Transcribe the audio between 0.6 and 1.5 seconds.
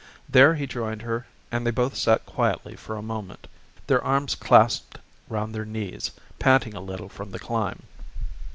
joined her